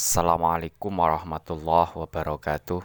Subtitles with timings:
[0.00, 2.80] Assalamualaikum warahmatullahi wabarakatuh.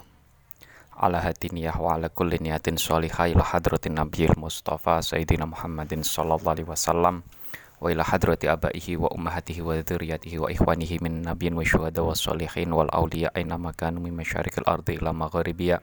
[1.00, 6.68] Ala hadiniyah wa ala kulli niyatin sholihah ila hadratin nabiyil mustafa Sayyidina Muhammadin sallallahu alaihi
[6.68, 7.24] wasallam
[7.80, 12.12] Wa ila hadrati abaihi wa ummahatihi wa dhuriyatihi wa ikhwanihi min nabiyin wa syuhada wa
[12.12, 15.80] sholihin wal awliya Aina makanu min masyarikil ardi ila magharibiya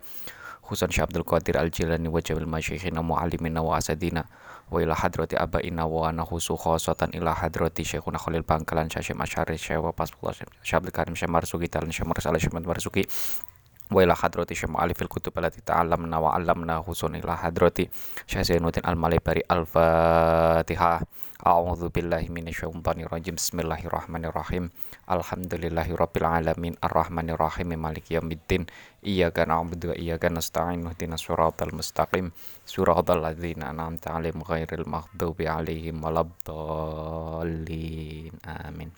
[0.73, 4.25] Khusan Syekh Abdul Qadir Al-Jilani wa Jabil Masyikhina mu'alimina wa asadina
[4.73, 9.61] wa ila hadrati abaina wa ana husu khosatan ila hadrati syekhuna Khalil Bangkalan Syekh Masyari
[9.61, 10.17] Syekh Wapas
[10.65, 13.05] Syekh Abdul Karim Syekh Marzuki Talan Syekh Mursal Syekh Marzuki
[13.93, 17.89] wa ila hadrati Syekh Mu'alifil Kutub Alati Ta'alamna wa alamna husun ila hadrati
[18.25, 21.05] Syekh Zainuddin Al-Malibari Al-Fatihah
[21.43, 23.35] A'udzu billahi minasyaitonir rajim.
[23.35, 24.71] Bismillahirrahmanirrahim.
[25.11, 28.71] Alhamdulillahirabbil alamin arrahmanir rahim maliki yaumiddin.
[29.03, 32.31] Iyyaka na'budu wa iyyaka nasta'in ihdinas siratal mustaqim.
[32.63, 37.59] Siratal ladzina an'amta 'alaihim ghairil maghdubi 'alaihim waladdallin.
[38.47, 38.95] Amin.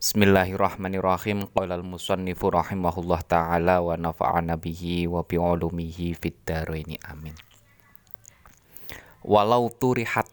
[0.00, 1.44] Bismillahirrahmanirrahim.
[1.52, 6.40] Qala al-musannifu rahimahullah taala wa nafa'ana bihi wa bi ulumihi fid.
[7.04, 7.36] Amin.
[9.20, 10.32] Walau turihat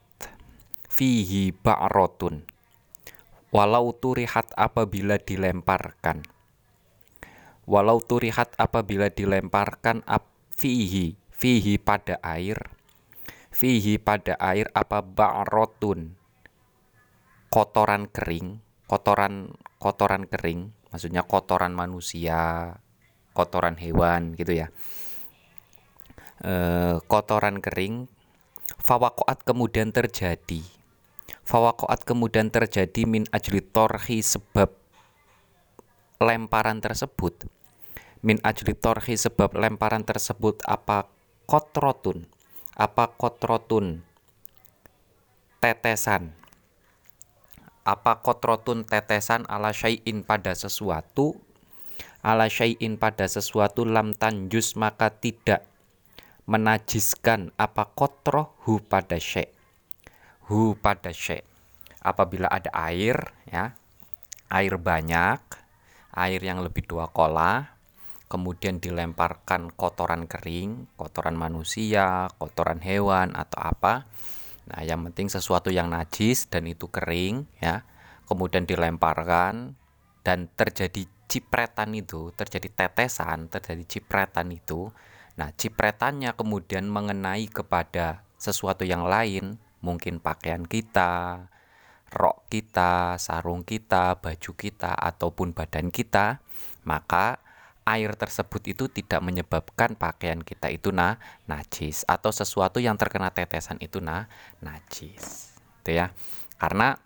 [0.88, 2.48] fihi ba'rotun
[3.52, 6.24] walau turihat apabila dilemparkan
[7.68, 12.72] walau turihat apabila dilemparkan ap, fihi fihi pada air
[13.52, 16.16] fihi pada air apa ba'rotun
[17.52, 22.74] kotoran kering kotoran kotoran kering maksudnya kotoran manusia
[23.36, 24.68] kotoran hewan gitu ya
[26.42, 26.54] e,
[27.06, 28.08] kotoran kering
[28.82, 30.64] fawakoat kemudian terjadi
[31.48, 34.68] Fawakoat kemudian terjadi min ajli torhi sebab
[36.20, 37.48] lemparan tersebut.
[38.20, 41.08] Min ajli torhi sebab lemparan tersebut apa
[41.48, 42.28] kotrotun.
[42.76, 44.04] Apa kotrotun
[45.64, 46.36] tetesan.
[47.88, 51.40] Apa kotrotun tetesan ala syai'in pada sesuatu.
[52.20, 55.64] Ala syai'in pada sesuatu lam tanjus maka tidak
[56.44, 59.58] menajiskan apa kotrohu pada syai'
[60.48, 61.44] hu pada syek.
[62.00, 63.76] Apabila ada air ya,
[64.48, 65.42] air banyak,
[66.16, 67.76] air yang lebih dua kola,
[68.32, 74.08] kemudian dilemparkan kotoran kering, kotoran manusia, kotoran hewan atau apa.
[74.68, 77.88] Nah, yang penting sesuatu yang najis dan itu kering ya,
[78.28, 79.80] kemudian dilemparkan
[80.28, 84.92] dan terjadi cipretan itu, terjadi tetesan, terjadi cipretan itu.
[85.40, 91.48] Nah, cipretannya kemudian mengenai kepada sesuatu yang lain, mungkin pakaian kita,
[92.12, 96.44] rok kita, sarung kita, baju kita, ataupun badan kita,
[96.84, 97.40] maka
[97.88, 101.16] air tersebut itu tidak menyebabkan pakaian kita itu nah
[101.48, 104.28] najis atau sesuatu yang terkena tetesan itu nah
[104.60, 105.56] najis.
[105.82, 106.12] Itu ya.
[106.60, 107.00] Karena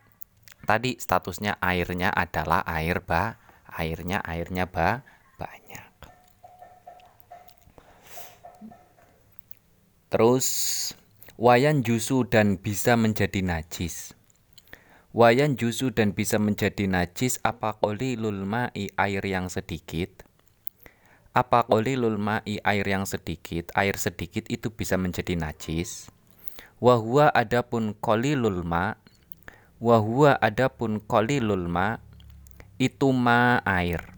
[0.65, 3.37] tadi statusnya airnya adalah air ba,
[3.69, 5.05] airnya airnya ba
[5.37, 5.89] banyak.
[10.11, 10.47] Terus
[11.37, 14.17] wayan jusu dan bisa menjadi najis.
[15.11, 20.23] Wayan jusu dan bisa menjadi najis apa koli lulma'i air yang sedikit.
[21.31, 26.11] Apa koli lulma'i air yang sedikit, air sedikit itu bisa menjadi najis.
[26.83, 28.99] Wahua adapun koli lulma,
[29.79, 32.03] wahua adapun koli lulma,
[32.75, 34.15] itu ma air.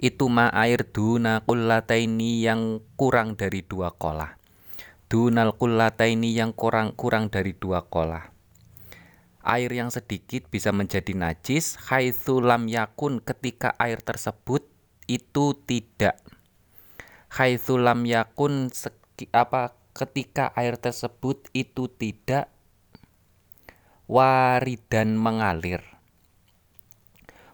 [0.00, 4.38] Itu ma air duna kullataini yang kurang dari dua kolah
[5.08, 5.56] dunal
[6.04, 8.28] ini yang kurang-kurang dari dua kolah.
[9.40, 14.68] Air yang sedikit bisa menjadi najis haitsu lam yakun ketika air tersebut
[15.08, 16.20] itu tidak.
[17.32, 18.70] Haitsu lam yakun
[19.34, 22.52] apa ketika air tersebut itu tidak
[24.06, 25.82] waridan mengalir.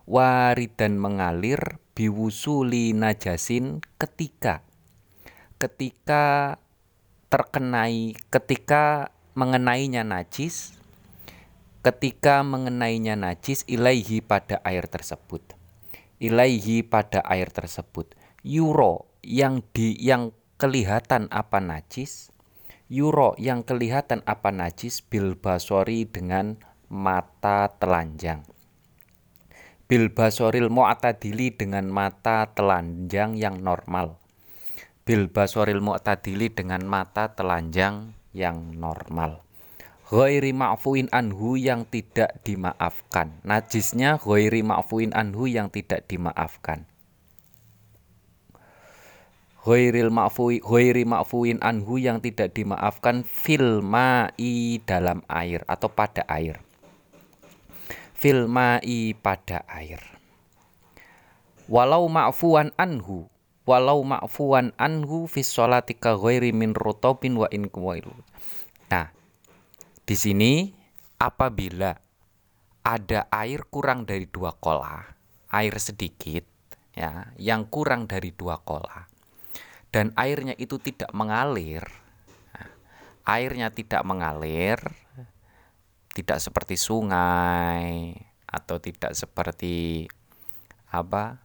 [0.04, 4.66] Waridan mengalir biwusuli najasin ketika
[5.62, 6.58] ketika
[7.30, 10.74] terkenai ketika mengenainya najis
[11.86, 15.54] ketika mengenainya najis ilaihi pada air tersebut
[16.24, 18.16] ilaihi pada air tersebut.
[18.40, 22.32] Yuro yang di yang kelihatan apa najis?
[22.88, 25.04] Yuro yang kelihatan apa najis?
[25.04, 26.56] Bil basori dengan
[26.88, 28.44] mata telanjang.
[29.84, 34.16] Bil basoril mu'tadili dengan mata telanjang yang normal.
[35.04, 39.43] Bil basoril mu'tadili dengan mata telanjang yang normal.
[40.14, 43.34] Ghairi ma'fuin anhu yang tidak dimaafkan.
[43.42, 46.86] Najisnya ghairi ma'fuin anhu yang tidak dimaafkan.
[49.64, 56.62] Ghairil ma'fui ghairi ma'fuin anhu yang tidak dimaafkan fil ma'i dalam air atau pada air.
[58.14, 59.98] Fil ma'i pada air.
[61.64, 63.24] walau ma'fuwan anhu
[63.64, 67.72] walau ma'fuwan anhu fi sholati ka ghairi min rutubin wa in
[68.92, 69.08] Nah,
[70.04, 70.72] di sini
[71.20, 71.92] apabila
[72.84, 75.00] ada air kurang dari dua kola,
[75.52, 76.44] air sedikit
[76.92, 79.08] ya, yang kurang dari dua kola
[79.88, 81.84] dan airnya itu tidak mengalir.
[83.24, 84.76] Airnya tidak mengalir
[86.14, 88.14] tidak seperti sungai
[88.46, 90.06] atau tidak seperti
[90.94, 91.42] apa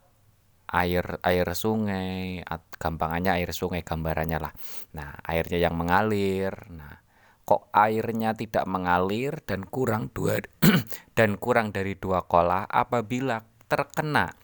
[0.70, 2.46] air air sungai
[2.78, 4.54] gampangannya air sungai gambarannya lah
[4.94, 7.02] nah airnya yang mengalir nah
[7.50, 10.38] kok airnya tidak mengalir dan kurang dua
[11.18, 14.38] dan kurang dari dua kolah apabila terkena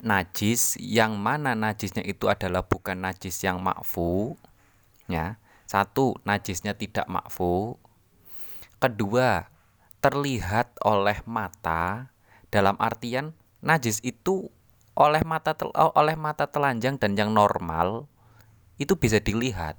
[0.00, 4.40] najis yang mana najisnya itu adalah bukan najis yang makfu
[5.04, 5.36] ya
[5.68, 7.76] satu najisnya tidak makfu
[8.82, 9.52] kedua
[10.02, 12.10] terlihat oleh mata.
[12.52, 13.32] Dalam artian
[13.64, 14.50] najis itu
[14.92, 15.56] oleh mata
[15.96, 18.10] oleh mata telanjang dan yang normal
[18.76, 19.78] itu bisa dilihat.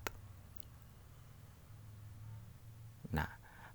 [3.14, 3.30] Nah,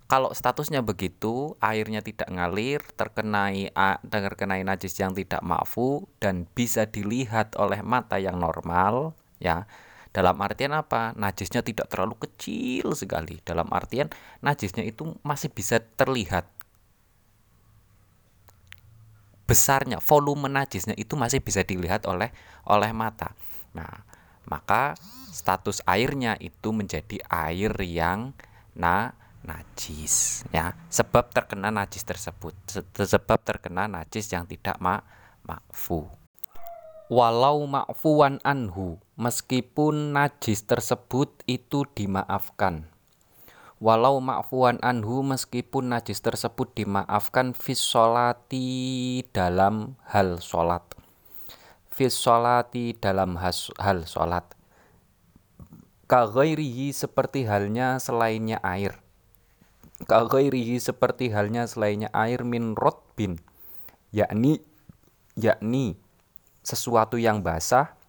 [0.09, 3.69] kalau statusnya begitu, airnya tidak ngalir, terkenai
[4.09, 9.69] terkenai najis yang tidak maafu dan bisa dilihat oleh mata yang normal, ya
[10.09, 11.13] dalam artian apa?
[11.13, 13.37] Najisnya tidak terlalu kecil sekali.
[13.45, 14.09] Dalam artian
[14.41, 16.49] najisnya itu masih bisa terlihat.
[19.45, 22.33] Besarnya, volume najisnya itu masih bisa dilihat oleh
[22.65, 23.37] oleh mata.
[23.77, 24.01] Nah,
[24.49, 24.97] maka
[25.29, 28.33] status airnya itu menjadi air yang
[28.73, 30.75] na najis ya.
[30.91, 32.55] Sebab terkena najis tersebut
[32.95, 35.01] sebab terkena najis yang tidak ma
[35.43, 36.09] makfu.
[37.09, 42.85] Walau ma'fuwan anhu meskipun najis tersebut itu dimaafkan.
[43.81, 50.85] Walau ma'fuwan anhu meskipun najis tersebut dimaafkan fis sholati dalam hal sholat.
[51.89, 54.45] Fis sholati dalam hal sholat.
[56.05, 59.08] Kaghairihi seperti halnya selainnya air
[60.07, 63.39] kaghairihi seperti halnya selainnya air min rotbin
[64.15, 64.63] yakni
[65.35, 65.99] yakni
[66.63, 67.99] sesuatu yang basah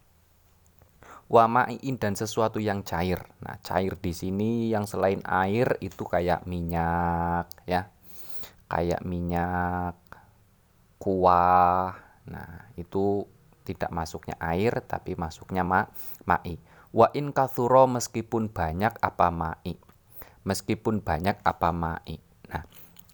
[1.31, 3.23] wama'in dan sesuatu yang cair.
[3.39, 7.87] Nah, cair di sini yang selain air itu kayak minyak ya.
[8.67, 9.95] Kayak minyak,
[10.99, 11.95] kuah.
[12.27, 13.23] Nah, itu
[13.63, 15.87] tidak masuknya air tapi masuknya ma
[16.27, 16.59] ma'i.
[16.91, 19.79] Wa in kathuro meskipun banyak apa ma'i.
[20.43, 22.17] Meskipun banyak apa ma'i.
[22.49, 22.65] Nah,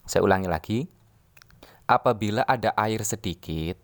[0.08, 0.80] saya ulangi lagi.
[1.88, 3.80] Apabila ada air sedikit,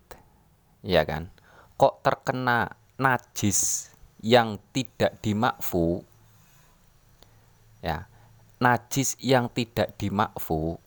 [0.84, 1.32] ya kan?
[1.74, 2.70] kok terkena
[3.02, 3.90] najis
[4.22, 6.06] yang tidak dimakfu
[7.82, 8.06] ya
[8.62, 10.78] najis yang tidak dimakfu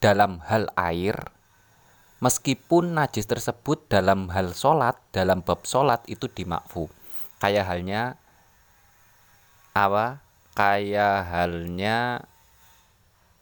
[0.00, 1.14] dalam hal air
[2.24, 6.88] meskipun najis tersebut dalam hal sholat dalam bab sholat itu dimakfu
[7.36, 8.16] kayak halnya
[9.76, 10.24] apa
[10.56, 12.24] kayak halnya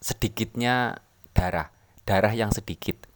[0.02, 0.99] sedikitnya
[1.32, 1.70] darah
[2.02, 3.06] darah yang sedikit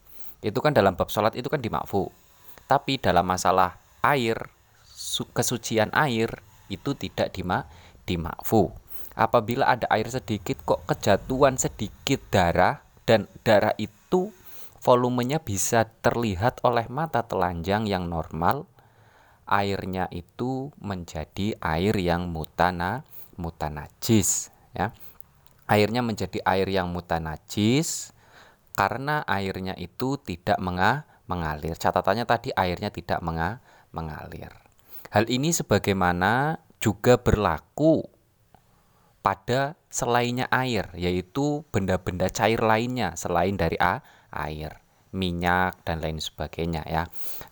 [0.40, 2.08] itu kan dalam bab sholat itu kan dimakfu
[2.68, 4.52] tapi dalam masalah air,
[5.32, 7.64] kesucian air itu tidak dima,
[8.04, 8.68] dimakfu.
[9.16, 14.30] Apabila ada air sedikit kok kejatuhan sedikit darah dan darah itu
[14.84, 18.68] volumenya bisa terlihat oleh mata telanjang yang normal,
[19.48, 23.02] airnya itu menjadi air yang mutana
[23.38, 24.92] mutanajis ya.
[25.68, 28.12] Airnya menjadi air yang mutanajis
[28.72, 31.76] karena airnya itu tidak menga, mengalir.
[31.76, 33.60] Catatannya tadi airnya tidak menga
[33.92, 34.52] mengalir.
[35.08, 38.04] Hal ini sebagaimana juga berlaku
[39.24, 44.00] pada selainnya air, yaitu benda-benda cair lainnya selain dari a,
[44.32, 44.80] air,
[45.12, 47.04] minyak dan lain sebagainya ya.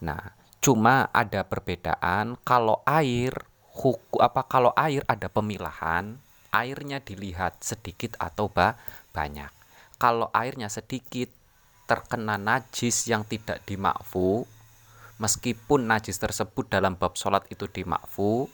[0.04, 3.32] Nah, cuma ada perbedaan kalau air
[3.76, 6.16] hukum apa kalau air ada pemilahan,
[6.50, 8.80] airnya dilihat sedikit atau ba,
[9.12, 9.52] banyak.
[10.00, 11.28] Kalau airnya sedikit
[11.86, 14.42] terkena najis yang tidak dimakfu
[15.16, 18.50] meskipun najis tersebut dalam bab sholat itu dimakfu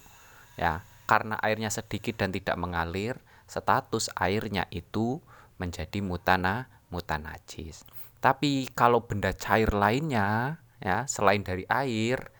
[0.55, 5.19] ya karena airnya sedikit dan tidak mengalir status airnya itu
[5.59, 7.83] menjadi mutana mutanajis
[8.23, 12.31] tapi kalau benda cair lainnya ya selain dari air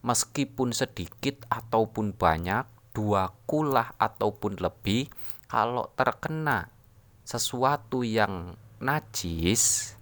[0.00, 5.06] meskipun sedikit ataupun banyak dua kulah ataupun lebih
[5.46, 6.70] kalau terkena
[7.22, 9.94] sesuatu yang najis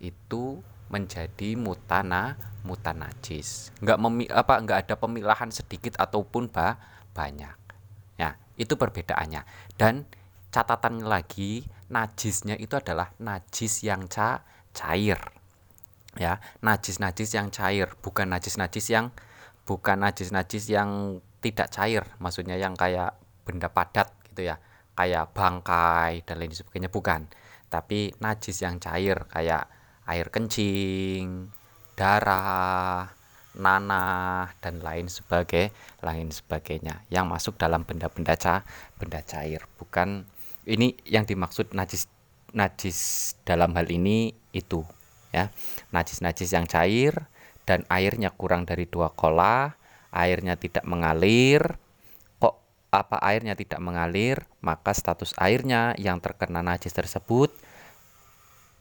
[0.00, 2.34] itu menjadi mutana
[2.66, 3.70] mutanajis.
[3.78, 6.76] Nggak memi, apa nggak ada pemilahan sedikit ataupun ba,
[7.14, 7.56] banyak.
[8.18, 9.46] Ya itu perbedaannya.
[9.78, 10.04] Dan
[10.50, 14.42] catatannya lagi najisnya itu adalah najis yang ca,
[14.74, 15.20] cair.
[16.18, 19.14] Ya najis-najis yang cair bukan najis-najis yang
[19.64, 24.60] bukan najis-najis yang tidak cair maksudnya yang kayak benda padat gitu ya
[25.00, 27.24] kayak bangkai dan lain sebagainya bukan.
[27.72, 29.64] Tapi najis yang cair kayak
[30.04, 31.48] air kencing
[31.96, 33.08] darah
[33.50, 35.74] nanah dan lain sebagai
[36.04, 38.62] lain sebagainya yang masuk dalam benda-benda ca
[39.00, 39.64] benda cair.
[39.80, 40.28] Bukan
[40.68, 42.06] ini yang dimaksud najis
[42.52, 44.84] najis dalam hal ini itu
[45.32, 45.48] ya.
[45.94, 47.30] Najis-najis yang cair
[47.70, 49.78] dan airnya kurang dari dua kola
[50.10, 51.78] airnya tidak mengalir
[52.42, 52.58] kok
[52.90, 57.54] apa airnya tidak mengalir maka status airnya yang terkena najis tersebut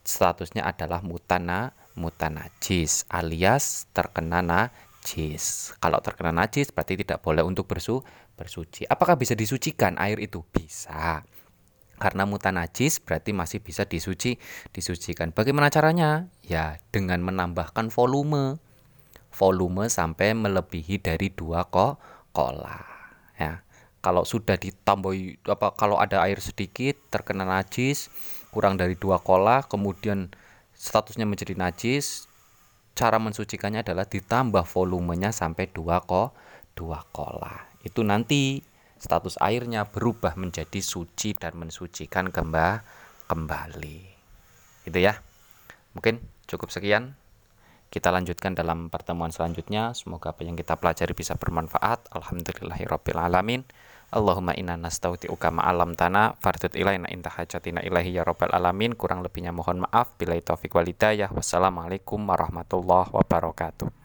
[0.02, 8.02] statusnya adalah mutana mutanajis alias terkena najis kalau terkena najis berarti tidak boleh untuk bersu
[8.34, 11.22] bersuci apakah bisa disucikan air itu bisa
[12.02, 14.40] karena mutanajis berarti masih bisa disuci
[14.72, 15.36] disucikan.
[15.36, 16.32] Bagaimana caranya?
[16.48, 18.69] Ya dengan menambahkan volume.
[19.40, 22.84] Volume sampai melebihi dari dua kola.
[23.40, 23.64] Ya.
[24.04, 28.12] Kalau sudah ditambahi apa kalau ada air sedikit terkena najis
[28.52, 30.32] kurang dari dua kola kemudian
[30.76, 32.28] statusnya menjadi najis
[32.96, 36.36] cara mensucikannya adalah ditambah volumenya sampai dua kok
[36.76, 37.72] dua kola.
[37.84, 38.64] Itu nanti
[39.00, 44.00] status airnya berubah menjadi suci dan mensucikan kembali kembali
[44.90, 45.22] itu ya
[45.94, 46.18] mungkin
[46.50, 47.14] cukup sekian
[47.90, 49.98] kita lanjutkan dalam pertemuan selanjutnya.
[49.98, 52.14] Semoga apa yang kita pelajari bisa bermanfaat.
[52.14, 53.66] Alhamdulillahirabbil alamin.
[54.10, 58.94] Allahumma inna nastauti'uka ma'alam tanah fardut ilaina inta hajatina ilahi ya rabbal alamin.
[58.94, 60.14] Kurang lebihnya mohon maaf.
[60.22, 64.00] Bila taufik walidayah wassalamualaikum warahmatullahi wabarakatuh